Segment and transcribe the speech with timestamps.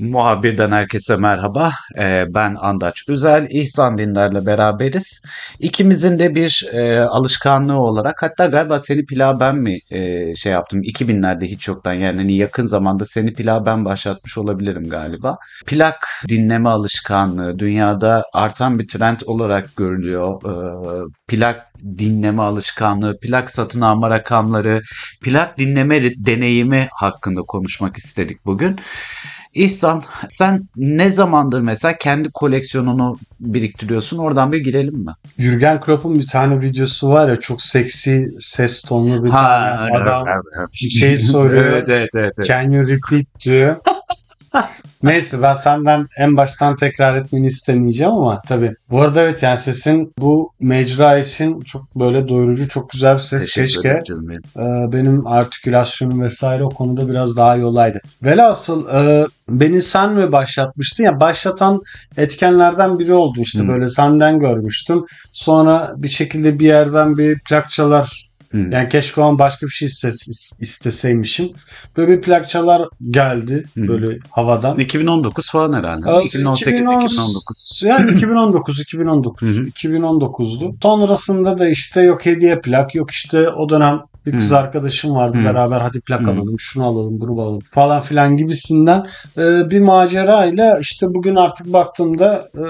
[0.00, 1.72] Muhabirden herkese merhaba.
[1.98, 5.22] Ee, ben Andaç Güzel, İhsan Dinler'le beraberiz.
[5.58, 10.82] İkimizin de bir e, alışkanlığı olarak, hatta galiba seni pilav ben mi e, şey yaptım
[10.82, 15.36] 2000'lerde hiç yoktan yani hani yakın zamanda seni pilav ben başlatmış olabilirim galiba.
[15.66, 20.42] Plak dinleme alışkanlığı dünyada artan bir trend olarak görülüyor.
[20.44, 21.66] Ee, plak
[21.98, 24.82] dinleme alışkanlığı, plak satın alma rakamları,
[25.22, 28.76] plak dinleme deneyimi hakkında konuşmak istedik bugün.
[29.58, 34.18] İhsan sen ne zamandır mesela kendi koleksiyonunu biriktiriyorsun?
[34.18, 35.12] Oradan bir girelim mi?
[35.38, 40.44] Jürgen Klopp'un bir tane videosu var ya çok seksi ses tonlu bir Ha, adam evet,
[40.58, 40.68] evet.
[41.00, 41.64] şey soruyor.
[41.72, 42.48] evet, evet, evet, evet.
[42.48, 43.76] Can you repeat diyor.
[45.02, 48.74] Neyse ben senden en baştan tekrar etmeni istemeyeceğim ama tabii.
[48.90, 53.54] Bu arada evet yani sesin bu mecra için çok böyle doyurucu çok güzel bir ses.
[53.54, 54.14] Teşekkür Keşke
[54.56, 54.62] e,
[54.92, 58.00] benim artikülasyonum vesaire o konuda biraz daha iyi olaydı.
[58.22, 61.82] Velhasıl e, beni sen mi başlatmıştın ya başlatan
[62.16, 63.68] etkenlerden biri oldu işte Hı.
[63.68, 65.04] böyle senden görmüştüm.
[65.32, 68.58] Sonra bir şekilde bir yerden bir plakçalar Hı.
[68.58, 71.50] yani keşke o an başka bir şey iste- isteseymişim.
[71.96, 73.88] Böyle bir plakçalar geldi Hı.
[73.88, 74.78] böyle havadan.
[74.78, 76.10] 2019 falan herhalde.
[76.10, 77.82] Abi, 2018 2010 2019.
[77.84, 79.64] Yani 2019 2019 Hı hı.
[79.64, 80.74] 2019'du.
[80.82, 84.56] Sonrasında da işte yok hediye plak yok işte o dönem bir kız Hı.
[84.58, 85.44] arkadaşım vardı Hı.
[85.44, 86.30] beraber hadi plak Hı.
[86.30, 89.06] alalım şunu alalım bunu alalım falan filan gibisinden
[89.38, 92.62] e, bir macerayla işte bugün artık baktığımda e,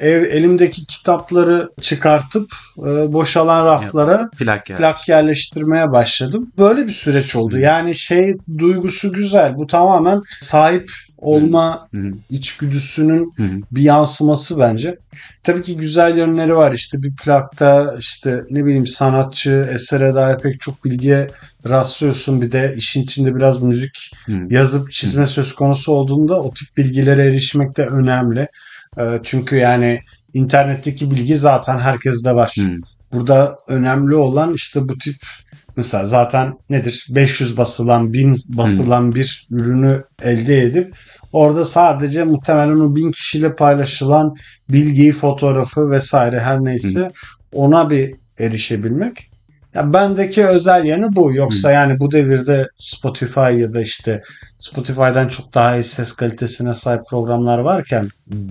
[0.00, 4.78] ev elimdeki kitapları çıkartıp e, boşalan raflara Plak yani.
[4.78, 6.52] plak yerleştirmeye başladım.
[6.58, 7.54] Böyle bir süreç oldu.
[7.56, 7.60] Hı.
[7.60, 9.56] Yani şey duygusu güzel.
[9.56, 11.88] Bu tamamen sahip olma
[12.30, 13.32] içgüdüsünün
[13.72, 14.98] bir yansıması bence.
[15.42, 16.72] Tabii ki güzel yönleri var.
[16.72, 21.26] İşte bir plakta işte ne bileyim sanatçı, esere dair pek çok bilgiye
[21.68, 22.40] rastlıyorsun.
[22.42, 24.10] Bir de işin içinde biraz müzik
[24.48, 28.48] yazıp çizme söz konusu olduğunda o tip bilgilere erişmek de önemli.
[28.98, 30.00] Ee, Çünkü yani
[30.34, 32.54] internetteki bilgi zaten herkeste var.
[32.58, 32.70] Hı.
[33.12, 35.16] Burada önemli olan işte bu tip
[35.76, 40.94] mesela zaten nedir 500 basılan 1000 basılan bir ürünü elde edip
[41.32, 44.34] orada sadece muhtemelen o 1000 kişiyle paylaşılan
[44.68, 47.12] bilgiyi, fotoğrafı vesaire her neyse
[47.52, 49.30] ona bir erişebilmek.
[49.76, 51.34] Ya bendeki özel yanı bu.
[51.34, 54.22] Yoksa yani bu devirde Spotify ya da işte
[54.58, 58.08] Spotify'dan çok daha iyi ses kalitesine sahip programlar varken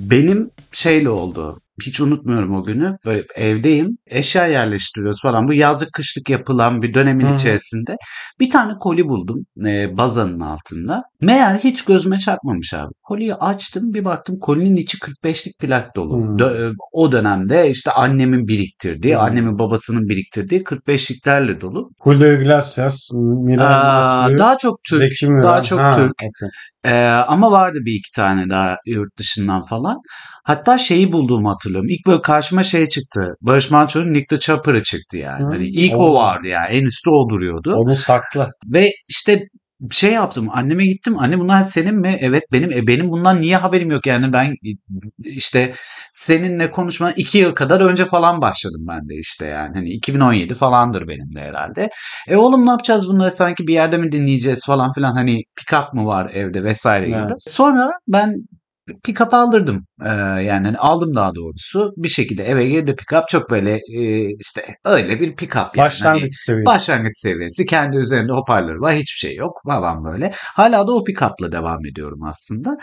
[0.10, 1.60] Benim şeyle oldu.
[1.82, 2.98] Hiç unutmuyorum o günü.
[3.06, 3.98] Böyle evdeyim.
[4.08, 5.48] Eşya yerleştiriyoruz falan.
[5.48, 7.96] Bu yazlık kışlık yapılan bir dönemin Hı içerisinde
[8.40, 9.46] bir tane koli buldum.
[9.66, 11.04] E, bazanın altında.
[11.22, 12.92] Meğer hiç gözüme çarpmamış abi.
[13.04, 16.18] Koliyi açtım bir baktım kolinin içi 45'lik plak dolu.
[16.24, 16.38] Hı.
[16.38, 19.20] Dö- o dönemde işte annemin biriktirdiği, Hı.
[19.20, 21.90] annemin babasının biriktirdiği 45'liklerle dolu.
[22.04, 25.00] Julio Iglesias, Miran Aa, Mathieu, daha çok Türk.
[25.00, 26.12] Zeki daha çok Ha, Türk.
[26.12, 26.50] okey.
[26.86, 29.98] Ee, ama vardı bir iki tane daha yurt dışından falan.
[30.44, 31.90] Hatta şeyi bulduğumu hatırlıyorum.
[31.90, 33.22] İlk böyle karşıma şey çıktı.
[33.42, 35.44] Barış Manço'nun Nick the Chopper'ı çıktı yani.
[35.44, 35.48] Hı.
[35.48, 36.14] Hani ilk o Oo.
[36.14, 36.68] vardı yani.
[36.70, 37.76] En üstte o duruyordu.
[37.76, 38.50] Onu sakla.
[38.66, 39.44] Ve işte
[39.92, 40.50] şey yaptım.
[40.52, 41.20] Anneme gittim.
[41.20, 42.18] Anne bunlar senin mi?
[42.22, 42.72] Evet benim.
[42.72, 44.54] E benim bundan niye haberim yok yani ben
[45.24, 45.74] işte
[46.12, 49.74] seninle konuşma iki yıl kadar önce falan başladım ben de işte yani.
[49.74, 51.90] Hani 2017 falandır benim de herhalde.
[52.28, 56.06] E oğlum ne yapacağız bunları sanki bir yerde mi dinleyeceğiz falan filan hani pick-up mı
[56.06, 57.18] var evde vesaire gibi.
[57.18, 57.32] Evet.
[57.48, 58.36] Sonra ben
[59.04, 59.86] pick-up aldırdım.
[60.02, 60.10] Ee,
[60.44, 61.94] yani hani aldım daha doğrusu.
[61.98, 65.70] Bir şekilde eve girdi pick-up çok böyle e, işte öyle bir pick-up yani.
[65.76, 66.66] Hani Başlangıç seviyesi.
[66.66, 67.66] Başlangıç seviyesi.
[67.66, 68.94] Kendi üzerinde hoparlörü var.
[68.94, 70.32] Hiçbir şey yok falan böyle.
[70.36, 72.78] Hala da o pick-up'la devam ediyorum aslında.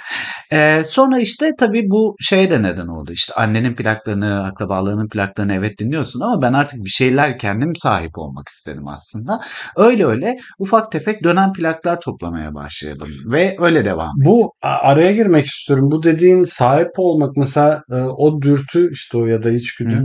[0.52, 3.12] Ee, sonra işte tabii bu şeye de neden oldu.
[3.12, 8.48] İşte annenin plaklarını, akrabalarının plaklarını evet dinliyorsun ama ben artık bir şeyler kendim sahip olmak
[8.48, 9.40] istedim aslında.
[9.76, 13.08] Öyle öyle ufak tefek dönen plaklar toplamaya başladım.
[13.32, 14.32] Ve öyle devam ettim.
[14.32, 15.90] Bu araya girmek istiyorum.
[15.90, 20.04] Bu dediğin sahip olmak mesela e, o dürtü işte o ya da içgüdü.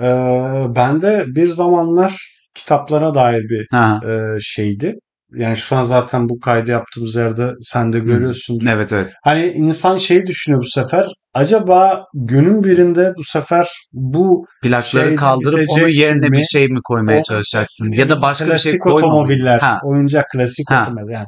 [0.00, 0.06] E,
[0.76, 2.16] bende bir zamanlar
[2.54, 4.94] kitaplara dair bir Ha, e, şeydi.
[5.34, 8.58] Yani şu an zaten bu kaydı yaptığımız yerde sen de görüyorsun.
[8.68, 9.12] evet evet.
[9.24, 11.04] Hani insan şey düşünüyor bu sefer.
[11.34, 16.36] Acaba günün birinde bu sefer bu Plakları Şeyde kaldırıp onun yerine mi?
[16.38, 17.92] bir şey mi koymaya O- çalışacaksın?
[17.92, 19.06] Ya da başka bir şey klasik koymamayı.
[19.12, 19.80] otomobiller, Ha.
[19.84, 20.82] oyuncak klasik Ha.
[20.82, 21.26] otomobil yani.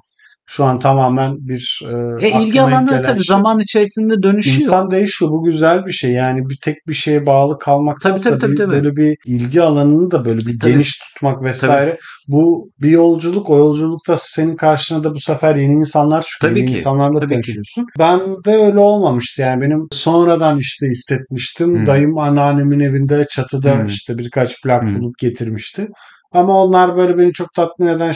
[0.52, 1.80] Şu an tamamen bir
[2.20, 3.34] e, E, ilgi alanları tabii şey.
[3.34, 4.56] zaman içerisinde dönüşüyor.
[4.60, 5.30] İnsan değişiyor.
[5.30, 6.10] Bu güzel bir şey.
[6.12, 8.72] Yani bir tek bir şeye bağlı kalmaktansa Tabii, tabii, tabii, tabii.
[8.84, 10.72] böyle bir ilgi alanını da böyle bir Tabii.
[10.72, 11.96] geniş tutmak vesaire.
[12.28, 13.50] Bu bir yolculuk.
[13.50, 16.50] O yolculukta senin karşına da bu sefer yeni insanlar çıkıyor.
[16.52, 17.34] Tabii yeni ki, insanlarla tabii ki.
[17.34, 17.86] tanışıyorsun.
[17.98, 19.42] Ben de öyle olmamıştı.
[19.42, 21.82] Yani benim sonradan işte istetmiştim.
[21.82, 21.86] Hı.
[21.86, 23.86] Dayım anneannemin evinde çatıda Hı.
[23.86, 24.86] işte birkaç plak Hı.
[24.98, 25.88] bulup getirmişti.
[26.32, 28.10] Ama onlar böyle beni çok tatmin eden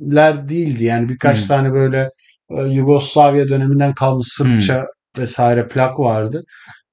[0.00, 0.84] şeyler değildi.
[0.84, 1.48] Yani birkaç Hı.
[1.48, 2.08] tane böyle
[2.50, 4.84] e, Yugoslavya döneminden kalmış Sırpça
[5.18, 6.42] vesaire plak vardı.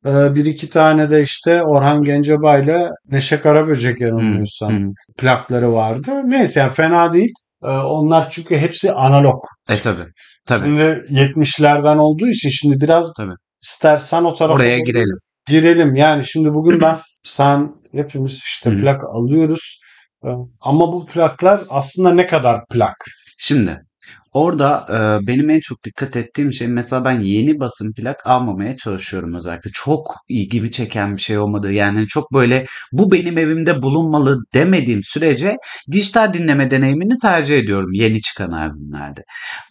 [0.05, 4.87] E, bir iki tane de işte Orhan Gencebay ile Neşe Karaböcek yanılmıyorsam Hı.
[5.17, 6.11] plakları vardı.
[6.25, 7.31] Neyse yani fena değil.
[7.63, 9.43] E, onlar çünkü hepsi analog.
[9.69, 10.01] E tabi.
[10.45, 10.65] Tabii.
[10.65, 13.33] Şimdi 70'lerden olduğu için şimdi biraz Tabii.
[13.63, 15.17] istersen o tarafa Oraya girelim.
[15.47, 15.95] girelim.
[15.95, 19.79] Yani şimdi bugün ben sen hepimiz işte plak alıyoruz.
[20.25, 20.29] Ee,
[20.61, 23.05] Ama bu plaklar aslında ne kadar plak?
[23.37, 23.79] Şimdi
[24.33, 29.33] orada e, benim en çok dikkat ettiğim şey mesela ben yeni basım plak almamaya çalışıyorum
[29.33, 29.69] özellikle.
[29.73, 31.71] Çok ilgimi çeken bir şey olmadı.
[31.71, 35.57] Yani çok böyle bu benim evimde bulunmalı demediğim sürece
[35.91, 39.21] dijital dinleme deneyimini tercih ediyorum yeni çıkan albümlerde.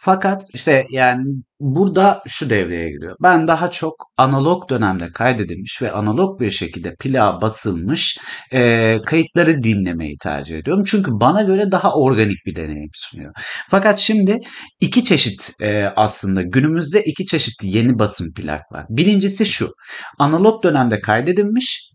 [0.00, 1.24] Fakat işte yani
[1.62, 3.16] burada şu devreye giriyor.
[3.22, 8.18] Ben daha çok analog dönemde kaydedilmiş ve analog bir şekilde plağa basılmış
[8.52, 10.84] e, kayıtları dinlemeyi tercih ediyorum.
[10.86, 13.32] Çünkü bana göre daha organik bir deneyim sunuyor.
[13.70, 14.38] Fakat şimdi
[14.80, 18.86] iki çeşit e, aslında günümüzde iki çeşit yeni basım plak var.
[18.88, 19.70] Birincisi şu.
[20.18, 21.92] Analog dönemde kaydedilmiş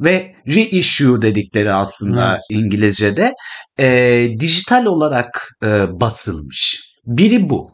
[0.00, 2.40] ve reissue dedikleri aslında Evet.
[2.50, 3.32] İngilizce'de
[3.78, 6.80] e, dijital olarak e, basılmış.
[7.06, 7.70] Biri bu.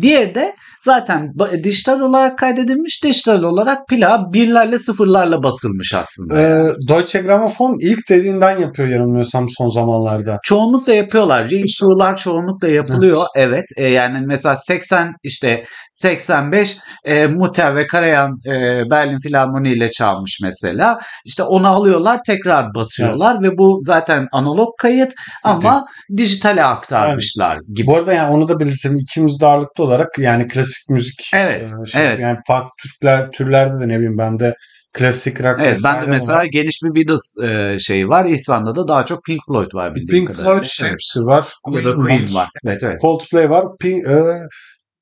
[0.00, 0.54] Diğeri de
[0.84, 1.32] zaten
[1.64, 6.40] dijital olarak kaydedilmiş, dijital olarak plağa birlerle sıfırlarla basılmış aslında.
[6.40, 10.38] Ee, Deutsche Grammophon ilk dediğinden yapıyor yanılmıyorsam son zamanlarda.
[10.42, 11.50] Çoğunlukla yapıyorlar.
[11.50, 13.16] Reissue'lar çoğunlukla yapılıyor.
[13.36, 13.64] Evet.
[13.76, 20.40] E, yani mesela 80 işte 85 e, Mutter ve Karajan e, Berlin Filarmoni ile çalmış
[20.42, 20.98] mesela.
[21.24, 25.12] İşte onu alıyorlar tekrar basıyorlar ve bu zaten analog kayıt
[25.44, 25.84] ama
[26.16, 27.86] dijitale aktarmışlar gibi.
[27.86, 28.96] Bu arada yani onu da belirtelim.
[28.96, 32.20] İkimiz de ağırlıklı olarak yani klasik müzik Evet, e, şey, evet.
[32.22, 34.54] yani farklı Türkler türlerde de ne bileyim ben de
[34.92, 36.44] klasik rock Evet ben de mesela var.
[36.44, 38.24] geniş bir Beatles e, şeyi var.
[38.24, 40.52] İslanda'da da daha çok Pink Floyd var bildiğim Pink kadarıyla.
[40.62, 40.92] Floyd Evet.
[40.92, 41.46] hepsi var.
[41.84, 42.48] Da Queen var.
[42.66, 43.00] Evet evet.
[43.00, 43.64] Coldplay var.
[43.80, 44.16] Pink, e,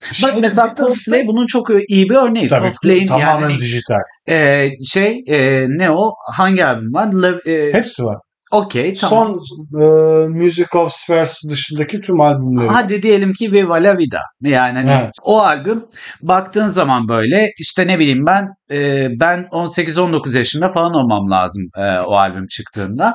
[0.02, 2.48] Bak şey, mesela Coldplay bunun çok iyi bir örneği.
[2.48, 3.98] Tabii Coldplay'in tamamen yani dijital.
[4.28, 6.10] e, şey e, ne o?
[6.32, 7.06] Hangi albüm var?
[7.06, 8.16] Lev- e, Hepsi var.
[8.50, 9.40] Okey tamam.
[9.42, 12.68] Son e, Music of Spheres dışındaki tüm albümleri.
[12.68, 14.20] Hadi diyelim ki Viva La Vida.
[14.42, 15.10] Yani hani Evet.
[15.22, 15.84] o albüm
[16.22, 21.98] baktığın zaman böyle işte ne bileyim ben e, ben 18-19 yaşında falan olmam lazım e,
[21.98, 23.14] o albüm çıktığında.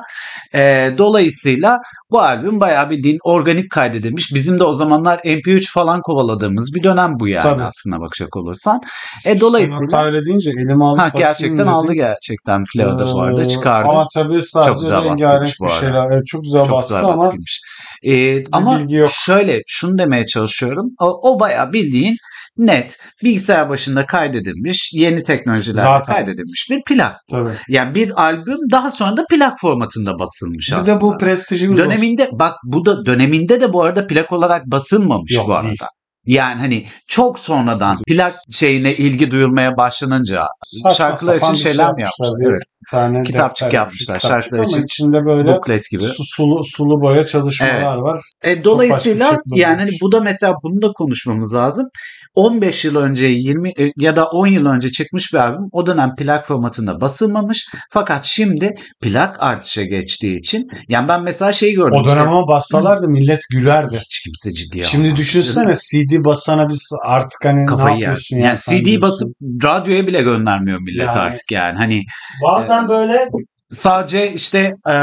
[0.54, 1.78] E, dolayısıyla
[2.10, 4.34] bu albüm bayağı bildiğin organik kaydedilmiş.
[4.34, 7.62] Bizim de o zamanlar MP3 falan kovaladığımız bir dönem bu yani Tabii.
[7.62, 8.80] aslında bakacak olursan.
[9.26, 13.42] E, dolayısıyla Sen öyle deyince elime alıp ha, gerçekten aldı gerçekten plağı da bu arada
[13.42, 13.88] Ee, çıkardı.
[13.88, 15.80] Ama tabii sadece Çok güzel baskıymış bu bir arada.
[15.80, 16.06] şeyler.
[16.12, 17.60] Evet, çok güzel Çok baskı güzel ama baskıymış.
[18.06, 20.86] Ee, ama şöyle şunu demeye çalışıyorum.
[21.00, 22.16] O, o bayağı bildiğin
[22.58, 26.14] net bilgisayar başında kaydedilmiş yeni teknolojilerle Zaten.
[26.14, 27.16] kaydedilmiş bir plak.
[27.30, 27.50] tabii.
[27.68, 30.96] Yani bir albüm daha sonra da plak formatında basılmış Bir aslında.
[30.96, 31.90] de bu prestijimiz olsun.
[31.90, 35.66] döneminde bak bu da döneminde de bu arada plak olarak basılmamış Yok, bu arada.
[35.66, 35.78] değil.
[36.26, 42.02] Yani hani çok sonradan plak şeyine ilgi duyulmaya başlanınca Saçma şarkılar için şey şeyler mi
[42.02, 42.50] yapmışlar, yapmışlar?
[42.52, 42.62] Evet.
[42.82, 44.82] Bir tane Kitapçık yapmışlar, kitapçık şarkılar için.
[44.84, 46.02] içinde böyle Booklet gibi.
[46.02, 48.02] su- sulu sulu boya çalışmalar Evet.
[48.02, 48.18] var.
[48.44, 51.86] E, dolayısıyla şekilde yani hani bu da mesela bunu da konuşmamız lazım.
[52.34, 56.14] 15 yıl önce 20 e, ya da 10 yıl önce çıkmış bir albüm o dönem
[56.14, 57.66] plak formatında basılmamış.
[57.90, 61.92] Fakat şimdi plak artışa geçtiği için yani ben mesela şeyi gördüm.
[62.00, 63.96] O dönem işte, ama bassalardı millet gülerdi.
[63.96, 65.18] hiç kimse ciddiye Şimdi almaz.
[65.18, 68.06] düşünsene CD basana biz artık hani kafayı ne yer.
[68.06, 69.02] yapıyorsun Yani, ya sen CD diyorsun.
[69.02, 69.28] basıp
[69.64, 71.18] radyoya bile göndermiyor millet Yani.
[71.18, 71.76] artık yani.
[71.78, 72.02] Hani
[72.42, 73.28] bazen böyle
[73.72, 74.58] sadece işte
[74.90, 74.94] e,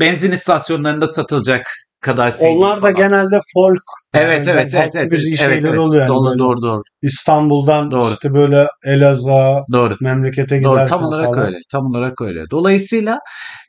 [0.00, 1.66] benzin istasyonlarında satılacak
[2.00, 2.94] kadar CD onlar da falan.
[2.94, 3.82] genelde folk
[4.14, 5.12] Evet yani evet evet evet.
[5.12, 5.80] müziği evet, şeyler evet.
[5.80, 8.10] oluyor yani Doğru, doğru doğru İstanbul'dan Doğru.
[8.12, 9.96] işte böyle Elazığ'a doğru.
[10.00, 11.46] memlekete Doğru giderken tam olarak falan.
[11.46, 11.56] öyle.
[11.72, 12.42] Tam olarak öyle.
[12.50, 13.18] Dolayısıyla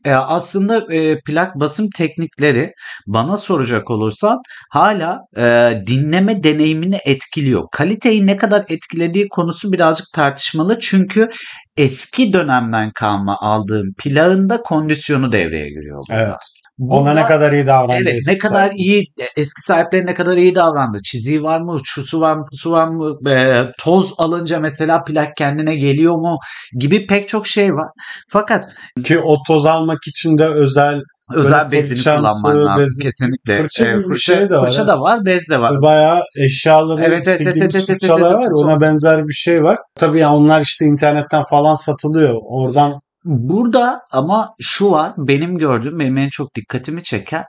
[0.05, 2.71] e, aslında e, plak basım teknikleri
[3.07, 4.37] bana soracak olursan
[4.71, 7.63] hala e, dinleme deneyimini etkiliyor.
[7.71, 10.79] Kaliteyi ne kadar etkilediği konusu birazcık tartışmalı.
[10.79, 11.29] Çünkü
[11.77, 16.21] eski dönemden kalma aldığım plağın da kondisyonu devreye giriyor burada.
[16.21, 16.66] Evet.
[16.79, 17.95] Ona Burada- ne kadar iyi davrandı.
[18.09, 18.75] Evet ne kadar sahibi.
[18.81, 19.05] iyi
[19.37, 20.97] eski sahipleri ne kadar iyi davrandı.
[21.03, 21.79] Çiziği var mı?
[21.83, 22.45] Şusu var mı?
[22.51, 23.29] Pusu var mı?
[23.31, 26.37] e, toz alınca mesela plak kendine geliyor mu?
[26.79, 27.87] Gibi pek çok şey var.
[28.29, 28.67] Fakat
[29.03, 31.01] Ki o toz almak için de özel
[31.35, 32.79] özel bezini kullanman lazım.
[32.79, 33.57] bezi- Kesinlikle.
[33.57, 35.81] fırça E, fırça, şey de var, fırça da var, bez de var.
[35.81, 38.41] bayağı eşyaları Evet, evet, evet, evet, fırçalar evet, var.
[38.41, 39.77] evet, Ona çok- benzer bir şey var.
[39.95, 42.35] Tabii ya onlar işte internetten falan satılıyor.
[42.49, 47.43] Oradan Burada ama şu var benim gördüğüm benim en çok dikkatimi çeken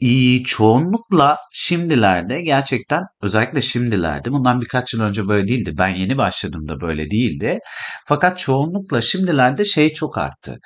[0.00, 5.74] İii, çoğunlukla şimdilerde gerçekten özellikle şimdilerde bundan birkaç yıl önce böyle değildi.
[5.78, 7.58] Ben yeni başladığımda böyle değildi.
[8.06, 10.58] Fakat çoğunlukla şimdilerde şey çok arttı.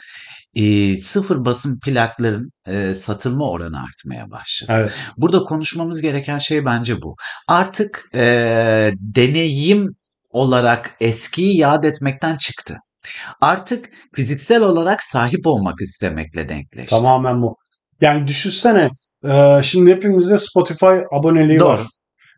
[0.54, 4.73] İii, sıfır basım plakların, eee, satılma oranı artmaya başladı.
[4.75, 4.92] Evet.
[5.16, 7.16] Burada konuşmamız gereken şey bence bu.
[7.49, 9.88] Artık, eee, deneyim
[10.31, 12.75] olarak eskiyi yad etmekten çıktı.
[13.40, 16.90] Artık fiziksel olarak sahip olmak istemekle denkleşti.
[16.90, 17.56] Tamamen bu.
[18.00, 18.90] Yani düşünsene
[19.25, 21.68] e, şimdi hepimizde Spotify aboneliği Doğru.
[21.68, 21.80] var.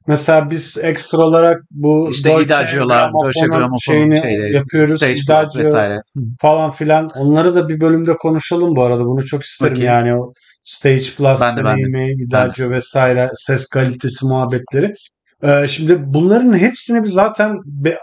[0.06, 4.96] Mesela biz ekstra olarak bu İşte Deutsche Deutsche Grammophon'un şeyini şeyleri, yapıyoruz.
[4.96, 6.00] Stage İddiacı vesaire.
[6.40, 7.08] falan filan.
[7.16, 9.04] Onları da bir bölümde konuşalım bu arada.
[9.04, 9.86] Bunu çok isterim Okey.
[9.86, 11.82] yani o Stage Plus Ben de, ben de.
[11.82, 14.92] deneyimi, İddiacı vesaire, ses kalitesi muhabbetleri.
[15.42, 17.56] Ee, şimdi bunların hepsini biz zaten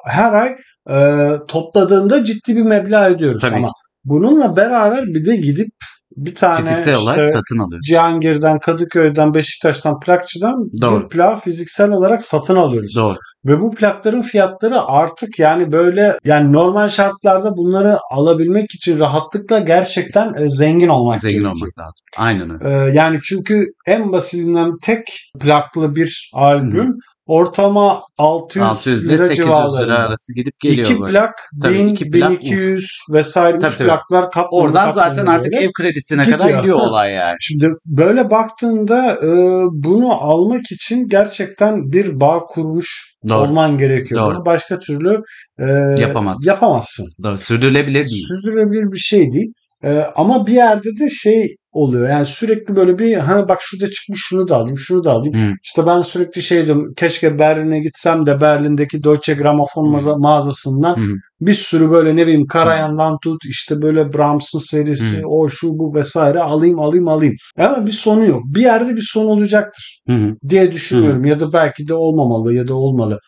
[0.06, 0.56] her ay
[0.90, 3.72] e, topladığında ciddi bir meblağ ödüyoruz Tabii ama
[4.04, 5.70] bununla beraber bir de gidip
[6.18, 7.88] bir tane Fiziksel olarak işte satın alıyoruz.
[7.88, 11.04] Cihangir'den, Kadıköy'den, Beşiktaş'tan, plakçıdan Doğru.
[11.04, 12.96] bir plak fiziksel olarak satın alıyoruz.
[12.96, 13.18] Doğru.
[13.46, 20.34] Ve bu plakların fiyatları artık yani böyle yani normal şartlarda bunları alabilmek için rahatlıkla gerçekten
[20.34, 21.56] e, zengin olmak Zengin gerekiyor.
[21.56, 22.06] olmak lazım.
[22.18, 22.76] Aynen öyle.
[22.76, 26.96] Ee, yani çünkü en basitinden tek plaklı bir albüm
[27.32, 29.50] ortama 600, 600 ile lira 800
[29.82, 31.12] lira arası gidip geliyor İki böyle.
[31.12, 33.88] plak Tabii 1000, iki plak, 1200 vesaire Tabii, tabii.
[33.88, 34.66] plaklar katlanıyor.
[34.66, 36.40] Oradan zaten artık ev kredisine Gidiyor.
[36.40, 37.36] kadar gidiyor olay yani.
[37.40, 39.30] Şimdi böyle baktığında e,
[39.72, 43.38] bunu almak için gerçekten bir bağ kurmuş Doğru.
[43.38, 44.22] olman gerekiyor.
[44.22, 44.36] Doğru.
[44.36, 45.22] Bunu başka türlü
[45.60, 45.66] e,
[46.02, 46.48] Yapamazsın.
[46.50, 47.06] yapamazsın.
[47.24, 47.38] Doğru.
[47.38, 48.26] Sürdürülebilir değil.
[48.28, 49.52] Sürdürülebilir bir şey değil.
[49.84, 52.10] E, ama bir yerde de şey oluyor.
[52.10, 55.36] Yani sürekli böyle bir ha bak şurada çıkmış şunu da alayım, şunu da alayım.
[55.36, 55.54] Hı.
[55.64, 56.94] İşte ben sürekli şey diyorum.
[56.98, 61.14] Keşke Berlin'e gitsem de Berlin'deki Deutsche Grammophon maza- mağazasından Hı.
[61.42, 65.28] bir sürü böyle ne bileyim Karajan'dan tut işte böyle Brahms'ın serisi Hı.
[65.28, 67.36] o şu bu vesaire alayım alayım alayım.
[67.58, 68.42] Ama bir sonu yok.
[68.46, 70.36] Bir yerde bir son olacaktır hı.
[70.50, 71.26] diye düşünüyorum.
[71.26, 73.20] Ya da belki de olmamalı ya da olmalı.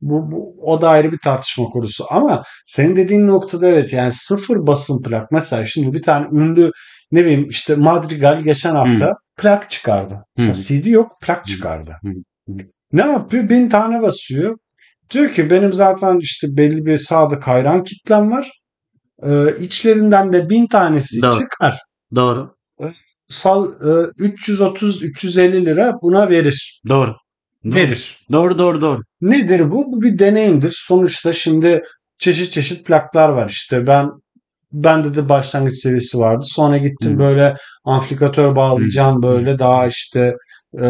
[0.00, 2.04] Bu, bu o da ayrı bir tartışma konusu.
[2.10, 5.30] Ama senin dediğin noktada evet yani sıfır basın plak.
[5.32, 6.70] Mesela şimdi bir tane ünlü
[7.12, 10.24] ne bileyim işte Madrigal geçen hafta plak çıkardı.
[10.36, 11.96] Mesela CD yok plak çıkardı.
[12.02, 12.10] Hı.
[12.92, 13.48] Ne yapıyor?
[13.48, 14.56] Bin tane basıyor.
[15.10, 18.50] Diyor ki benim zaten işte belli bir sadık hayran kitlem var.
[19.22, 21.40] Ee, içlerinden de bin tanesi Doğru.
[21.40, 21.78] çıkar.
[22.16, 22.54] Doğru.
[23.28, 26.80] Sal e, 330-350 lira buna verir.
[26.88, 27.16] Doğru.
[27.64, 28.18] Verir.
[28.32, 29.02] Doğru doğru doğru.
[29.20, 29.92] Nedir bu?
[29.92, 30.72] Bu bir deneyimdir.
[30.74, 31.82] Sonuçta şimdi
[32.18, 33.86] çeşit çeşit plaklar var işte.
[33.86, 34.10] Ben
[34.72, 36.44] bende de başlangıç serisi vardı.
[36.48, 37.18] Sonra gittim Hı.
[37.18, 40.34] böyle amplifikatör bağlayacağım böyle daha işte
[40.74, 40.84] e,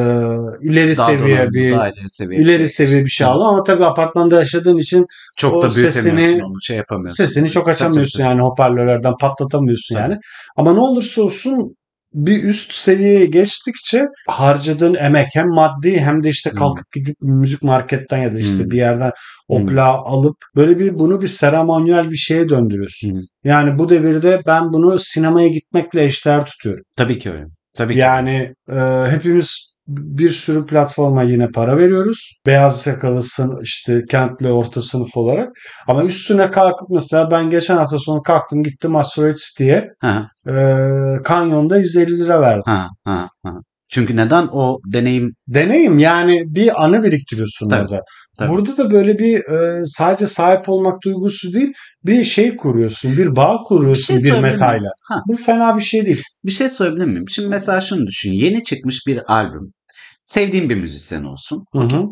[0.62, 2.40] ileri Daha seviye donanımlı, bir daha ileri seviye.
[2.42, 2.86] ileri bir şey.
[2.86, 6.76] seviye bir şey aldım ama tabii apartmanda yaşadığın için Çok o da sesini- onu şey
[6.76, 7.24] yapamıyorsun.
[7.24, 10.02] sesini çok açamıyorsun tabii, yani hoparlörlerden patlatamıyorsun Tabii.
[10.02, 10.20] yani.
[10.56, 11.76] Ama ne olursa olsun
[12.14, 16.58] bir üst seviyeye geçtikçe harcadığın emek hem maddi hem de işte Hmm.
[16.58, 18.70] kalkıp gidip müzik marketten ya da işte Hmm.
[18.70, 19.12] bir yerden
[19.48, 19.66] o Hmm.
[19.66, 23.10] plağı alıp böyle bir bunu bir seremonyal bir şeye döndürüyorsun.
[23.10, 23.20] Hmm.
[23.44, 26.84] Yani bu devirde ben bunu sinemaya gitmekle eşdeğer tutuyorum.
[26.96, 27.44] Tabii ki öyle.
[27.74, 27.98] Tabii ki.
[28.00, 28.76] Yani e,
[29.10, 32.40] hepimiz bir sürü platforma yine para veriyoruz.
[32.46, 35.48] Beyaz yakalısın işte kentli orta sınıf olarak.
[35.88, 40.52] Ama üstüne kalkıp mesela ben geçen hafta sonu kalktım gittim Asteroid City'ye Ha, e,
[41.24, 42.62] kanyonda 150 lira verdim.
[42.66, 43.52] ha, ha, ha.
[43.92, 48.00] Çünkü neden o deneyim Deneyim yani bir anı biriktiriyorsun Tabii, orada.
[48.38, 48.50] tabii.
[48.50, 51.72] Burada da böyle bir e, sadece sahip olmak duygusu değil
[52.06, 53.16] bir şey kuruyorsun.
[53.16, 54.42] Bir bağ kuruyorsun bir, şey miyim?
[54.42, 54.90] metayla.
[55.08, 55.20] Ha.
[55.28, 56.22] Bu fena bir şey değil.
[56.44, 57.24] Bir şey söyleyebilir miyim?
[57.28, 58.32] Şimdi mesela şunu düşün.
[58.32, 59.72] Yeni çıkmış bir albüm.
[60.22, 61.64] Sevdiğin bir müzisyen olsun.
[61.72, 62.02] Hı hı.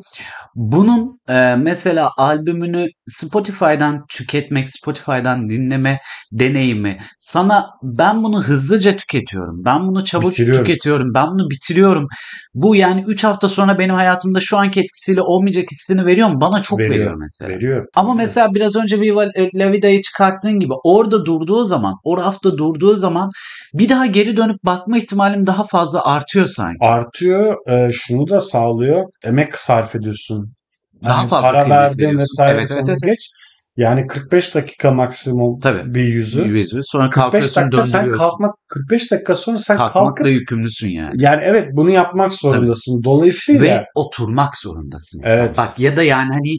[0.54, 6.00] Bunun e, mesela albümünü Spotify'dan tüketmek, Spotify'dan dinleme
[6.32, 9.64] deneyimi sana ben bunu hızlıca tüketiyorum.
[9.64, 10.64] Ben bunu çabuk Bitiriyorum.
[10.64, 11.14] tüketiyorum.
[11.14, 12.06] Ben bunu bitiriyorum.
[12.54, 16.40] Bu yani 3 hafta sonra benim hayatımda şu anki etkisiyle olmayacak hissini veriyor mu?
[16.40, 17.50] Bana çok veriyor, Veriyor, mesela.
[17.54, 17.86] Veriyor.
[17.94, 22.96] Ama mesela biraz önce Viva La Vida'yı çıkarttığın gibi orada durduğu zaman, o rafta durduğu
[22.96, 23.30] zaman
[23.74, 26.78] bir daha geri dönüp bakma ihtimalim daha fazla artıyor sanki.
[26.80, 27.56] artıyor.
[27.68, 29.04] E, şunu da sağlıyor.
[29.24, 30.52] Emek sarf ediyorsun.
[31.04, 33.02] Daha Hani fazla para verdin vesaire Evet, evet, evet.
[33.04, 33.30] geç.
[33.76, 35.94] Yani 45 dakika maksimum Tabii.
[35.94, 36.42] bir yüzü.
[36.42, 36.80] Yüzü.
[36.84, 41.12] Sonra 45 kalkıyorsun dakika sen kalkmak 45 dakika sonra sen Kalkmakla kalkıp yükümlüsün yani.
[41.22, 43.00] yani evet bunu yapmak zorundasın.
[43.04, 45.22] Dolayısıyla Ve oturmak zorundasın.
[45.24, 45.58] Evet.
[45.58, 46.56] Bak ya da yani hani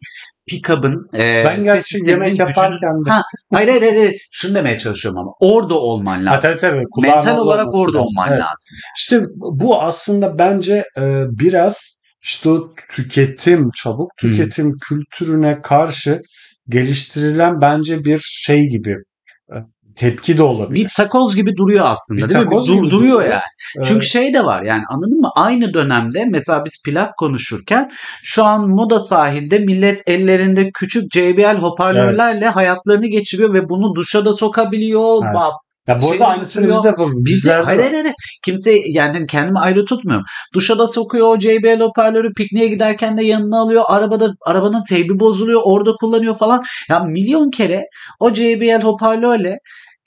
[0.50, 3.22] pick-up'ın e, ben gerçi yemek yaparken de Ha,
[3.53, 4.27] hayır, hayır hayır.
[4.32, 6.27] Şunu demeye çalışıyorum ama orada olman lazım.
[6.27, 8.01] ha, tabii, tabii, Mental olarak orada lazım.
[8.18, 8.39] olman Evet.
[8.41, 8.77] lazım.
[8.98, 16.22] İşte bu aslında bence e, biraz işte o tüketim, çabuk tüketim kültürüne karşı
[16.68, 18.96] geliştirilen bence bir şey gibi.
[20.00, 20.84] Tepki de olabilir.
[20.86, 22.51] Bir takoz gibi duruyor aslında Bir değil mi?
[22.51, 23.22] Bir durduruyor duruyor.
[23.22, 23.41] yani.
[23.79, 25.29] Ee, Çünkü şey de var yani anladın mı?
[25.36, 27.89] Aynı dönemde mesela biz plak konuşurken
[28.24, 34.34] şu an moda sahilde millet ellerinde küçük JBL hoparlörlerle hayatlarını geçiriyor ve bunu duşa da
[34.34, 35.24] sokabiliyor.
[35.25, 35.36] Evet.
[35.36, 35.51] Ba-
[35.88, 37.13] ya bu şey arada aynısını biz de yapalım.
[37.15, 38.13] Biz de hayır, hayır hayır
[38.46, 40.25] kimse yani kendimi ayrı tutmuyorum.
[40.53, 43.84] Duşa da sokuyor o JBL hoparlörü pikniğe giderken de yanına alıyor.
[43.88, 46.63] Arabada arabanın teybi bozuluyor orada kullanıyor falan.
[46.89, 47.86] Ya milyon kere
[48.20, 49.60] o JBL hoparlörle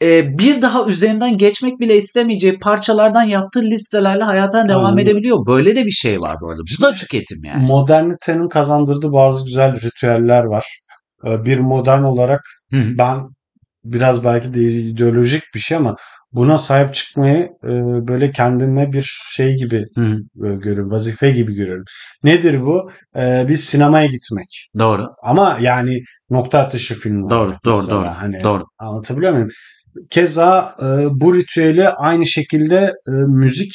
[0.03, 5.03] e, bir daha üzerinden geçmek bile istemeyeceği parçalardan yaptığı listelerle hayatına devam Aynen.
[5.03, 5.47] edebiliyor.
[5.47, 6.63] Böyle de bir şey var bu arada.
[6.79, 7.67] Bu da tüketim yani.
[7.67, 10.65] modernitenin kazandırdığı bazı güzel ritüeller var.
[11.27, 12.41] Ee, Bir modern olarak
[12.71, 12.99] Hı hı.
[12.99, 13.21] ben
[13.85, 15.97] biraz belki de ideolojik bir şey ama
[16.33, 17.69] buna sahip çıkmayı e,
[18.09, 20.47] böyle kendime bir şey gibi Hı hı.
[20.47, 21.85] e, görüyorum, vazife gibi görüyorum.
[22.25, 22.91] Nedir bu?
[23.17, 24.69] E, bir sinemaya gitmek.
[24.79, 25.09] Doğru.
[25.23, 27.31] Ama yani nokta atışı film.
[27.31, 27.99] Doğru, doğru, mesela.
[27.99, 28.09] doğru.
[28.09, 28.65] Hani Doğru.
[28.79, 29.49] Anlatabiliyor muyum?
[30.11, 33.73] Keza e, bu ritüeli aynı şekilde e, müzik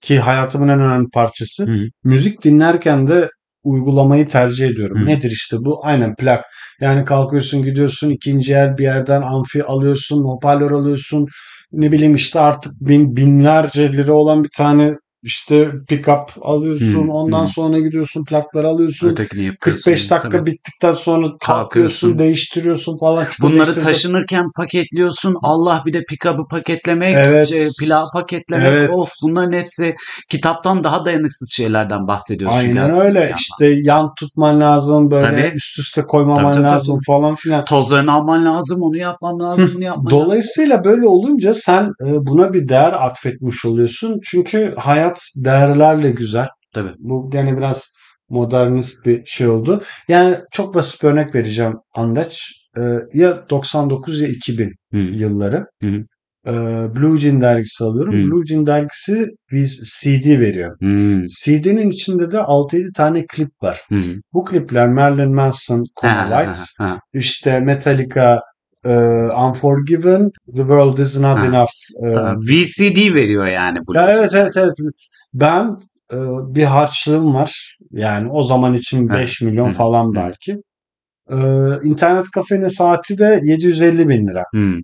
[0.00, 1.66] ki hayatımın en önemli parçası.
[1.66, 1.86] Hı.
[2.04, 3.28] Müzik dinlerken de
[3.62, 5.02] uygulamayı tercih ediyorum.
[5.02, 5.06] Hı.
[5.06, 5.80] Nedir işte bu?
[5.82, 6.44] Aynen plak.
[6.80, 11.26] Yani kalkıyorsun gidiyorsun ikinci el bir yerden amfi alıyorsun, hoparlör alıyorsun.
[11.72, 17.08] Ne bileyim işte artık bin, binlerce lira olan bir tane işte pick-up alıyorsun.
[17.08, 17.48] Hı, Ondan hı.
[17.48, 19.08] sonra gidiyorsun plakları alıyorsun.
[19.08, 19.82] Ötekini yapıyorsun.
[19.82, 20.46] 45 dakika Tabii.
[20.50, 23.26] bittikten sonra kalkıyorsun, değiştiriyorsun falan.
[23.30, 25.34] Çünkü Bunları taşınırken paketliyorsun.
[25.42, 27.48] Allah bir de pick-up'ı paketlemek, Evet.
[27.48, 28.66] şey, pilav paketlemek.
[28.66, 28.90] Evet.
[28.90, 29.94] Of bunların hepsi
[30.30, 32.56] kitaptan daha dayanıksız şeylerden bahsediyoruz.
[32.60, 33.20] çünkü Aynen öyle.
[33.20, 33.36] yandan.
[33.38, 35.56] İşte yan tutman lazım, böyle Tabii.
[35.56, 37.64] üst üste koymaman Tabii, tabii, lazım falan filan.
[37.64, 40.20] Tozlarını alman lazım, onu yapman lazım, bunu yapman lazım.
[40.20, 44.20] Dolayısıyla böyle olunca sen e, buna bir değer atfetmiş oluyorsun.
[44.24, 46.48] Çünkü hayat değerlerle güzel.
[46.74, 46.92] Tabii.
[46.98, 47.94] Bu gene biraz
[48.28, 49.82] modernist bir şey oldu.
[50.08, 52.52] Yani çok basit bir örnek vereceğim Andaç.
[52.76, 52.80] E,
[53.14, 54.98] ya 99 ya 2000 Hı.
[54.98, 55.66] yılları.
[55.82, 56.04] Hı hı.
[56.46, 56.52] E,
[56.96, 58.14] Blue Jean dergisi alıyorum.
[58.14, 58.30] Hı.
[58.30, 59.66] Blue Jean dergisi bir
[60.00, 60.76] CD veriyor.
[60.78, 61.24] Hmm.
[61.24, 63.80] CD'nin içinde de 6-7 tane klip var.
[63.88, 64.04] Hmm.
[64.32, 66.98] Bu klipler Marilyn Manson, ha, White, ha, ha.
[67.12, 68.40] işte Metallica,
[68.84, 68.92] e,
[69.46, 72.08] Unforgiven, The World Is Not Ha, Enough.
[72.08, 72.36] e, Tamam.
[72.36, 73.78] VCD veriyor yani.
[73.86, 73.94] bu.
[73.94, 74.74] ya evet evet evet.
[75.34, 75.76] Ben
[76.12, 76.16] e,
[76.54, 77.76] bir harçlığım var.
[77.90, 79.20] Yani o zaman için Evet.
[79.20, 79.72] 5 milyon Hı.
[79.72, 80.56] falan belki.
[81.30, 81.36] E,
[81.84, 84.44] internet kafenin saati de 750 bin lira.
[84.52, 84.80] Hmm.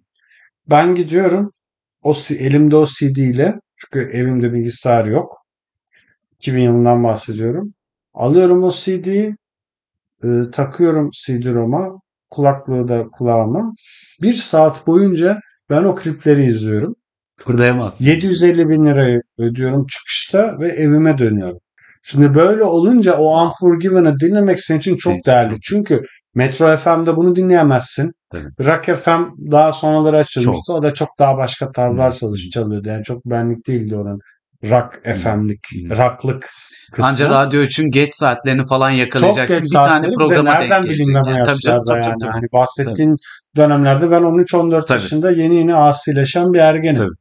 [0.71, 1.53] Ben gidiyorum.
[2.03, 5.33] O elimde o CD ile çünkü evimde bilgisayar yok.
[6.41, 7.75] 2000 yılından bahsediyorum.
[8.15, 9.37] Alıyorum o CD'yi,
[10.25, 12.01] e, takıyorum CD-ROM'a,
[12.37, 13.73] kulaklığı da kulağıma.
[14.23, 16.95] Bir saat boyunca ben o klipleri izliyorum.
[17.39, 18.05] Kırdayamazsın.
[18.05, 21.59] 750 bin lirayı ödüyorum çıkışta ve evime dönüyorum.
[22.03, 25.55] Şimdi böyle olunca o Unforgiven'ı dinlemek senin için çok değerli.
[25.63, 26.03] Çünkü
[26.35, 28.13] Metro FM'de bunu dinleyemezsin.
[28.33, 28.49] Tabii.
[28.61, 30.63] Rock FM daha sonraları açılmıştı.
[30.67, 30.77] Çok.
[30.77, 32.89] O da çok daha başka tarzlar çalış çalıyordu.
[32.89, 34.19] Yani çok benlik değildi onun
[34.65, 35.97] rock FM'lik, Hı.
[35.99, 36.51] rock'lık
[36.93, 37.07] kısmı.
[37.07, 39.59] Anca radyo için geç saatlerini falan çok yakalayacaksın.
[39.59, 42.05] geç bir tane bir de programa nereden denk o Yani tabii canım, tabii, yani.
[42.05, 42.31] tabii, tabii.
[42.33, 43.17] Hani bahsettiğin
[43.57, 45.01] dönemlerde ben 13-14 Tabii.
[45.03, 46.95] yaşında yeni yeni asileşen bir ergenim.
[46.95, 47.15] Tabii.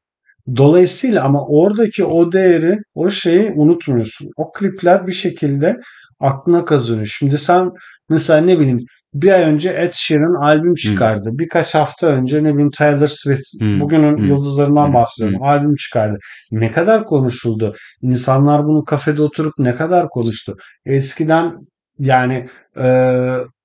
[0.57, 4.29] Dolayısıyla ama oradaki o değeri, o şeyi unutmuyorsun.
[4.37, 5.77] O klipler bir şekilde
[6.19, 7.05] aklına kazanıyor.
[7.19, 7.69] Şimdi sen
[8.09, 8.79] mesela ne bileyim
[9.15, 11.29] bir ay önce Ed Sheeran albüm çıkardı.
[11.33, 13.79] Birkaç hafta önce ne bileyim Taylor Swift Hı.
[13.79, 14.25] bugünün Hı.
[14.27, 14.93] yıldızlarından Hı.
[14.93, 15.43] bahsediyorum.
[15.43, 16.17] Albüm çıkardı.
[16.51, 17.75] Ne kadar konuşuldu?
[18.01, 20.57] İnsanlar bunu kafede oturup ne kadar konuştu?
[20.85, 21.55] Eskiden
[21.99, 22.47] yani
[22.77, 22.87] e,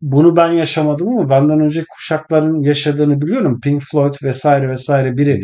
[0.01, 3.61] bunu ben yaşamadım ama benden önce kuşakların yaşadığını biliyorum.
[3.63, 5.41] Pink Floyd vesaire vesaire biri.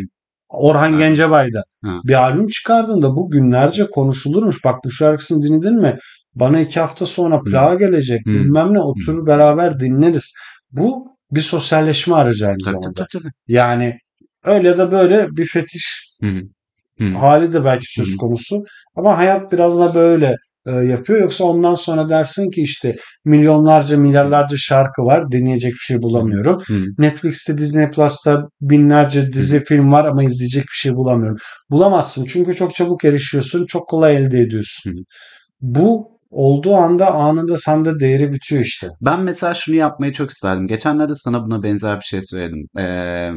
[0.49, 0.99] Orhan Evet.
[0.99, 1.89] Gencebay da Hı.
[2.07, 4.65] bir albüm çıkardığında bu günlerce konuşulurmuş.
[4.65, 5.97] Bak bu şarkısını dinledin mi?
[6.39, 8.21] Bana iki hafta sonra plağa gelecek.
[8.25, 8.29] Hı.
[8.29, 10.33] Bilmem ne oturur beraber dinleriz.
[10.71, 12.93] Bu bir sosyalleşme aracı aynı Tabii, zamanda.
[12.93, 13.31] tabii, tabii.
[13.47, 13.97] Yani
[14.43, 16.41] öyle da böyle bir fetiş hı.
[16.99, 17.05] Hı.
[17.05, 18.17] hali de belki söz Hı.
[18.17, 18.63] konusu.
[18.95, 20.35] Ama hayat biraz da böyle
[20.67, 21.19] e, yapıyor.
[21.19, 22.95] Yoksa ondan sonra dersin ki işte
[23.25, 25.31] milyonlarca milyarlarca şarkı var.
[25.31, 26.61] Dinleyecek bir şey bulamıyorum.
[26.67, 26.83] Hı.
[26.97, 31.37] Netflix'te Disney Plus'ta binlerce dizi film var ama izleyecek bir şey bulamıyorum.
[31.69, 33.65] Bulamazsın çünkü çok çabuk erişiyorsun.
[33.65, 34.91] Çok kolay elde ediyorsun.
[34.91, 34.95] Hı.
[35.61, 38.87] Bu olduğu anda anında sende değeri bitiyor işte.
[39.01, 40.67] Ben mesela şunu yapmayı çok isterdim.
[40.67, 42.67] Geçenlerde sana buna benzer bir şey söyledim.
[42.77, 43.31] Ee,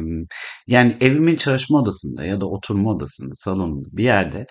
[0.67, 4.45] yani evimin çalışma odasında ya da oturma odasında, salonunda bir yerde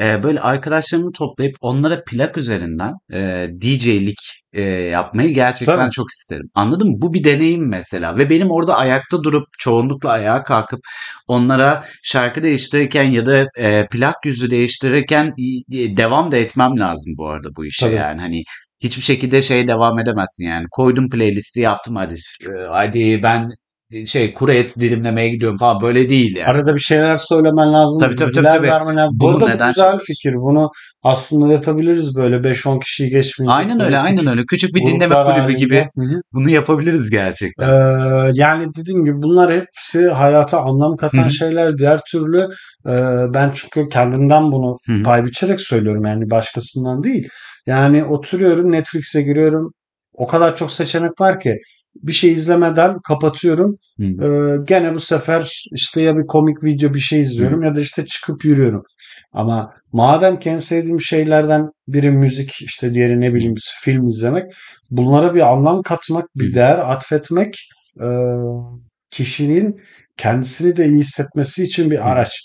[0.00, 5.90] e, böyle arkadaşlarımı toplayıp onlara plak üzerinden e, DJ'lik e, yapmayı gerçekten Tabii.
[5.90, 6.50] çok isterim.
[6.54, 6.94] Anladın mı?
[6.98, 10.80] Bu bir deneyim mesela ve benim orada ayakta durup çoğunlukla ayağa kalkıp
[11.26, 15.26] onlara şarkı değiştirirken ya da e, plak yüzü değiştirirken
[15.72, 17.96] e, devam da etmem lazım bu arada bu işe Tabii.
[17.96, 18.42] yani hani
[18.80, 22.14] hiçbir şekilde şey devam edemezsin yani koydum playlisti yaptım hadi
[22.70, 23.50] hadi ben
[24.06, 26.48] şey kuru et dilimlemeye gidiyorum falan böyle değil yani.
[26.48, 28.00] Arada bir şeyler söylemen lazım.
[28.00, 28.66] Tabii, tabii, tabii, tabii.
[28.66, 29.16] vermen lazım.
[29.20, 30.06] Bunu Burada bu neden güzel söylüyorsun?
[30.06, 30.34] fikir.
[30.34, 30.70] Bunu
[31.02, 33.56] aslında yapabiliriz böyle 5-10 kişiyi geçmeyecek.
[33.56, 34.42] Aynen öyle, aynen küçük öyle.
[34.48, 35.52] Küçük bir dinleme kulübü halinde.
[35.52, 36.20] gibi Hı hı.
[36.32, 37.68] bunu yapabiliriz gerçekten.
[37.68, 41.30] Ee, yani dediğim gibi bunlar hepsi hayata anlam katan hı.
[41.30, 41.78] şeyler.
[41.78, 42.48] Diğer türlü
[42.86, 42.92] e,
[43.34, 45.02] ben çünkü kendimden bunu Hı hı.
[45.02, 47.28] pay biçerek söylüyorum yani başkasından değil.
[47.66, 49.72] Yani oturuyorum Netflix'e giriyorum.
[50.14, 51.58] O kadar çok seçenek var ki
[51.94, 53.76] bir şey izlemeden kapatıyorum.
[54.00, 54.04] Hı.
[54.04, 58.06] Ee, gene bu sefer işte ya bir komik video bir şey izliyorum ya da işte
[58.06, 58.82] çıkıp yürüyorum.
[59.32, 64.52] Ama madem ki en sevdiğim şeylerden biri müzik işte diğeri ne bileyim film izlemek
[64.90, 66.54] bunlara bir anlam katmak bir Hı.
[66.54, 67.54] değer atfetmek
[68.00, 68.08] e,
[69.10, 69.80] kişinin
[70.16, 72.40] kendisini de iyi hissetmesi için bir araç.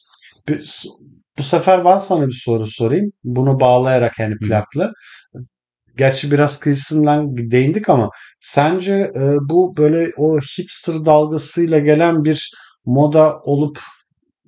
[0.50, 0.88] Bir-
[1.38, 3.12] bu sefer ben sana bir soru sorayım.
[3.24, 4.50] Bunu bağlayarak yani Hı.
[5.98, 12.52] Gerçi biraz kıyısından değindik ama sence e, bu böyle o hipster dalgasıyla gelen bir
[12.86, 13.80] moda olup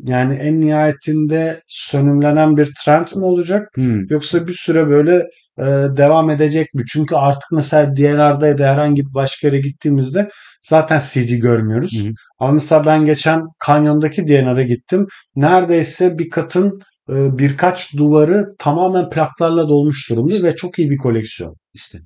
[0.04, 3.68] yani en nihayetinde sönümlenen bir trend mi olacak?
[3.76, 4.00] Hı.
[4.10, 5.16] Yoksa bir süre böyle
[5.58, 5.66] e,
[5.98, 6.84] devam edecek mi?
[6.92, 10.30] Çünkü artık mesela DLR'da ya da herhangi bir başka yere gittiğimizde
[10.64, 12.06] zaten CD görmüyoruz.
[12.06, 12.10] Hı.
[12.40, 15.08] Ama mesela ben geçen kanyondaki DNR'a gittim.
[15.36, 21.56] Neredeyse bir katın birkaç duvarı tamamen plaklarla dolmuş durumda ve çok iyi bir koleksiyon.
[21.74, 22.00] İşte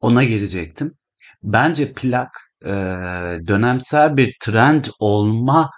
[0.00, 0.92] ona gelecektim.
[1.42, 2.28] Bence plak
[2.64, 2.70] e,
[3.48, 5.70] dönemsel bir trend olma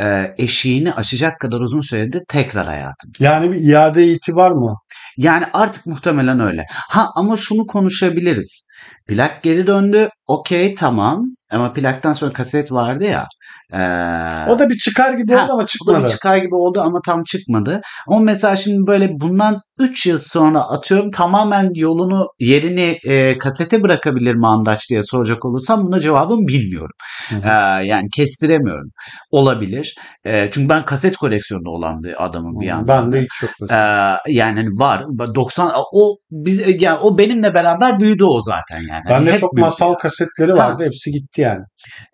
[0.00, 3.12] e, eşiğini aşacak kadar uzun süredir tekrar hayatım.
[3.18, 4.76] Yani bir iade itibar mı?
[5.16, 6.66] Yani artık muhtemelen öyle.
[6.70, 8.66] Ha ama şunu konuşabiliriz.
[9.06, 10.08] Plak geri döndü.
[10.26, 11.24] Okey tamam.
[11.50, 13.26] Ama plaktan sonra kaset vardı ya.
[13.74, 16.02] Eee, O da bir çıkar gibi Ha, oldu ama o da çıkmadı.
[16.02, 17.80] bir çıkar gibi oldu ama tam çıkmadı.
[18.08, 24.34] Ama mesela şimdi böyle bundan 3 yıl sonra atıyorum tamamen yolunu yerini e, kasete bırakabilir
[24.34, 26.96] mi Andaç diye soracak olursam buna cevabım bilmiyorum.
[27.28, 27.40] Hı hı.
[27.48, 28.90] Ee, yani kestiremiyorum.
[29.30, 29.94] Olabilir.
[30.26, 33.04] Ee, çünkü ben kaset koleksiyonu olan bir adamım bir yandan.
[33.04, 33.52] ben de hiç yok.
[33.60, 34.18] Mesela.
[34.28, 39.02] yani hani var 90 o biz yani o benimle beraber büyüdü o zaten yani.
[39.08, 39.64] Hani Bende hep çok büyüdü.
[39.64, 40.58] masal kasetleri Ha.
[40.58, 40.84] vardı.
[40.84, 41.62] Hepsi gitti yani.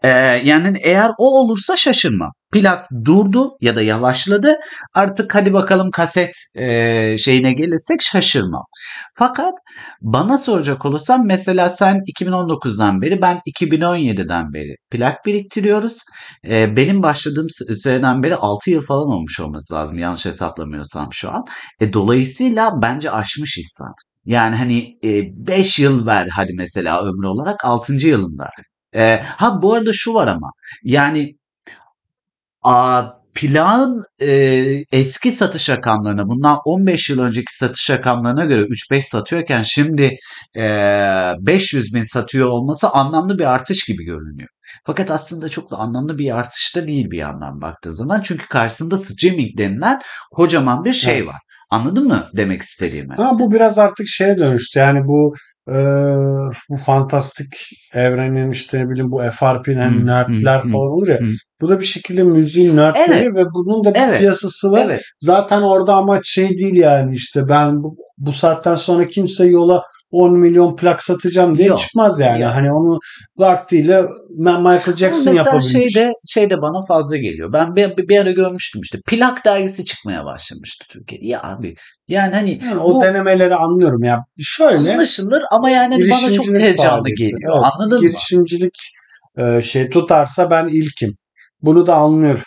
[0.03, 0.09] Ee,
[0.45, 2.31] yani hani eğer o olursa şaşırmam.
[2.53, 4.57] Plak durdu ya da yavaşladı.
[4.95, 8.65] Artık hadi bakalım kaset e, şeyine gelirsek şaşırmam.
[9.15, 9.55] Fakat
[10.01, 15.99] bana soracak olursam mesela sen 2019'dan beri ben 2017'den beri plak biriktiriyoruz.
[16.45, 21.45] Ee, benim başladığım süreden beri 6 yıl falan olmuş olması lazım yanlış hesaplamıyorsam şu an.
[21.81, 23.93] E, dolayısıyla bence aşmış İhsan.
[24.25, 28.09] Yani hani 5 yıl ver hadi mesela ömrü olarak 6.
[28.09, 28.51] yılında.
[28.95, 30.51] E, ha bu arada şu var ama
[30.85, 31.40] yani
[32.63, 33.03] a,
[33.35, 34.29] plağın e,
[34.93, 40.17] eski satış rakamlarına bundan 15 yıl önceki satış rakamlarına göre 3-5 satıyorken şimdi
[40.57, 40.63] e,
[41.41, 44.49] 500 bin satıyor olması anlamlı bir artış gibi görünüyor.
[44.87, 48.21] Fakat aslında çok da anlamlı bir artış da değil bir yandan baktığın zaman.
[48.21, 50.01] Çünkü karşısında streaming denilen
[50.33, 51.29] kocaman bir şey Evet.
[51.29, 51.37] var.
[51.71, 53.15] Anladın mı demek istediğimi?
[53.15, 54.79] Ha, bu biraz artık şeye dönüştü.
[54.79, 55.35] Yani bu
[55.69, 55.77] e,
[56.71, 57.55] bu fantastik
[57.95, 61.19] evrenin işte ne bileyim bu FRP'nin Hı, hani nerdler hı, falan olur ya.
[61.21, 61.31] hı.
[61.61, 63.35] Bu da bir şekilde müziğin nerdleri Evet.
[63.35, 64.19] ve bunun da bir Evet.
[64.21, 64.85] piyasası var.
[64.87, 65.03] Evet.
[65.19, 70.39] Zaten orada amaç şey değil yani işte ben bu, bu saatten sonra kimse yola 10
[70.39, 71.79] milyon plak satacağım diye Yok.
[71.79, 72.43] çıkmaz yani.
[72.43, 72.53] Yok.
[72.55, 72.99] Hani onu
[73.37, 74.03] vaktiyle
[74.39, 75.73] Michael Jackson mesela yapabilmiş.
[75.73, 77.53] şey de, şey de bana fazla geliyor.
[77.53, 78.99] Ben bir, bir, ara görmüştüm işte.
[79.07, 81.27] Plak dergisi çıkmaya başlamıştı Türkiye'de.
[81.27, 81.75] Ya abi
[82.09, 84.19] yani hani Yani o bu denemeleri anlıyorum ya.
[84.39, 87.23] Şöyle anlaşılır ama yani hani bana çok girişimcilik heyecanlı faaliyeti.
[87.23, 87.53] geliyor.
[87.57, 88.09] Evet, Anladın mı?
[88.09, 88.75] girişimcilik
[89.39, 91.15] e, şey tutarsa ben ilkim.
[91.63, 92.41] Bunu da anlıyorum.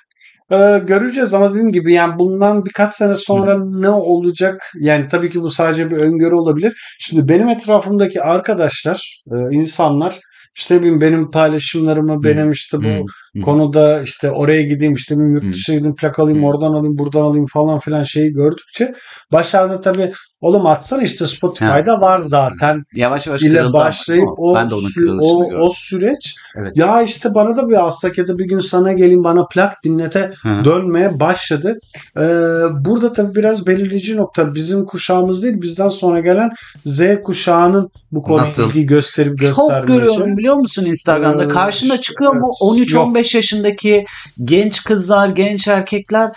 [0.52, 4.72] E, göreceğiz ama dediğim gibi yani bundan birkaç sene sonra ne olacak?
[4.80, 6.74] Yani tabii ki bu sadece bir öngörü olabilir.
[7.00, 10.20] Şimdi benim etrafımdaki arkadaşlar, e, insanlar
[10.58, 13.04] işte bileyim benim paylaşımlarımı, benim işte bu Hı,
[13.36, 13.42] hı.
[13.42, 15.54] konuda işte oraya gideyim işte bir yurt Hı.
[15.54, 16.48] dışı gideyim plak alayım Hı.
[16.48, 18.94] oradan alayım buradan alayım falan filan şeyi gördükçe
[19.32, 20.12] başlarda tabii
[20.44, 24.34] oğlum atsana işte Spotify'da var zaten Yavaş yavaş ile başlayıp mi?
[24.38, 25.58] o, ben de onun sü- o, gördüm.
[25.62, 26.78] o süreç Evet.
[26.78, 30.32] ya işte bana da bir alsak ya da bir gün sana geleyim bana plak dinlete
[30.42, 31.76] Hı dönmeye başladı.
[32.18, 32.22] Ee,
[32.86, 36.50] burada tabii biraz belirleyici nokta bizim kuşağımız değil bizden sonra gelen
[36.86, 38.70] Z kuşağının bu konuya Nasıl?
[38.70, 40.00] ilgi gösterip Çok göstermeyeceği.
[40.00, 41.44] görüyorum biliyor musun Instagram'da?
[41.44, 42.90] Ee, Karşına çıkıyor bu evet.
[42.90, 44.06] 13-15 yaşındaki
[44.44, 46.30] genç kızlar, genç erkekler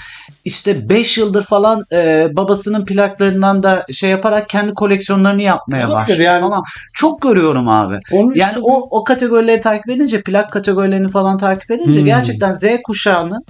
[0.46, 6.20] işte 5 yıldır falan e, babasının plaklarından da şey yaparak kendi koleksiyonlarını yapmaya Olabilir başlıyor
[6.20, 6.40] yani.
[6.40, 6.62] falan.
[6.92, 7.98] Çok görüyorum abi.
[8.12, 12.06] Onun Yani işte o o kategorileri takip edince, plak kategorilerini falan takip edince Hmm.
[12.06, 13.44] gerçekten Z kuşağının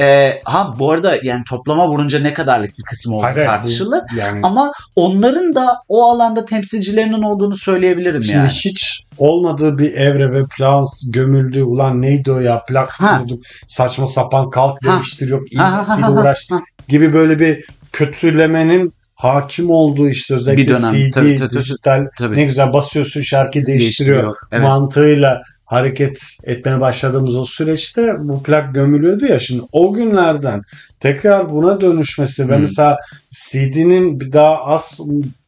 [0.00, 3.50] Ee, ha bu arada yani toplama vurunca ne kadarlık bir kısmı olduğu Hayır, hayır, bu-
[3.58, 4.00] tartışılır.
[4.18, 8.48] Yani Ama onların da o alanda temsilcilerinin olduğunu söyleyebilirim Şimdi yani.
[8.48, 11.62] hiç olmadığı bir evre ve plan gömüldü.
[11.62, 12.64] Ulan neydi o ya?
[12.64, 13.18] Plak Ha.
[13.18, 13.42] koyduk.
[13.68, 15.28] Saçma sapan kalk demiştir.
[15.28, 16.58] Yok ilgisiyle uğraş ha.
[16.88, 22.36] gibi böyle bir kötülemenin hakim olduğu işte özellikle Bir dönem, CD, tabii, tabii, dijital Tabii.
[22.36, 24.34] ne güzel basıyorsun şarkı değiştiriyor.
[24.52, 24.62] Evet.
[24.62, 30.62] Mantığıyla hareket etmeye başladığımız o süreçte bu plak gömülüyordu ya şimdi o günlerden
[31.00, 32.60] tekrar buna dönüşmesi ve Hmm.
[32.60, 32.96] mesela
[33.30, 35.00] CD'nin bir daha az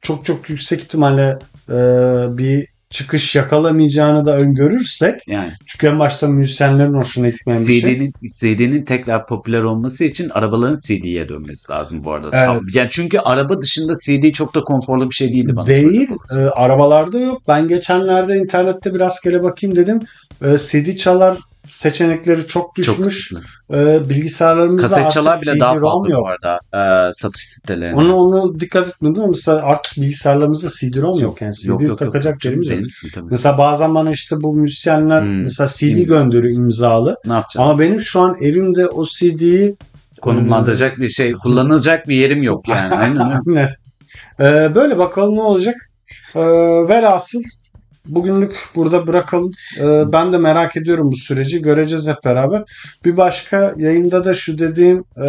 [0.02, 1.74] çok çok yüksek ihtimalle e,
[2.38, 7.80] bir çıkış yakalamayacağını da öngörürsek Yani çünkü en başta müzisyenlerin hoşuna gitmeyen bir şey.
[7.80, 12.30] CD'nin CD'nin tekrar popüler olması için arabaların CD'ye dönmesi lazım bu arada.
[12.30, 12.76] Tam- Evet.
[12.76, 15.66] Yani çünkü araba dışında CD çok da konforlu bir şey değildi bana.
[15.66, 16.10] Değil.
[16.34, 17.42] e, arabalarda yok.
[17.48, 20.00] Ben geçenlerde internette bir rastgele bakayım dedim.
[20.44, 23.28] E, CD çalar seçenekleri çok düşmüş.
[23.28, 23.76] Çok.
[23.76, 26.20] E, bilgisayarlarımızda Kaset artık bile daha CD-ROM fazla yok.
[26.22, 26.60] bu arada
[27.08, 27.96] e, satış sitelerinde.
[28.00, 31.42] Onu onu dikkat etmedim ama mesela artık bilgisayarlarımızda CD-ROM yok.
[31.42, 32.44] Yani CD Yok, yok, takacak yok.
[32.44, 32.78] yerimiz yok.
[32.80, 33.10] Misin.
[33.30, 35.42] Mesela bazen bana işte bu müzisyenler Hmm.
[35.42, 36.14] mesela CD İmza.
[36.14, 37.16] gönderiyor imzalı.
[37.24, 37.68] Ne yapacağım?
[37.68, 39.76] Ama benim şu an evimde o CD'yi
[40.22, 42.94] Konumlandıracak bir şey, kullanılacak bir yerim yok yani.
[42.98, 43.58] Aynen öyle.
[43.60, 43.68] Aynen.
[44.40, 45.74] Ee, böyle bakalım ne olacak.
[46.34, 46.40] Ee,
[46.88, 47.38] velhasıl
[48.06, 49.50] bugünlük burada bırakalım.
[49.78, 51.62] Ee, ben de merak ediyorum bu süreci.
[51.62, 52.62] Göreceğiz hep beraber.
[53.04, 55.26] Bir başka yayında da şu dediğim e,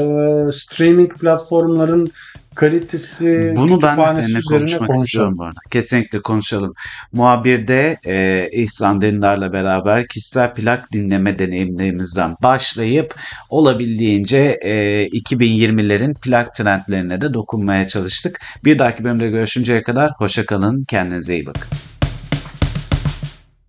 [0.52, 2.12] streaming platformların
[2.56, 5.06] kalitesi, Bunu ben de seninle konuşmak konuşalım.
[5.06, 5.60] istiyorum bu arada.
[5.72, 6.74] Kesinlikle konuşalım.
[7.14, 13.16] Muhabirde e, İhsan Dündar'la beraber kişisel plak dinleme deneyimlerimizden başlayıp
[13.50, 18.42] olabildiğince e, 2020'lerin plak trendlerine de dokunmaya çalıştık.
[18.66, 20.84] Bir dahaki bölümde görüşünceye kadar hoşça kalın.
[20.84, 21.93] Kendinize iyi bakın.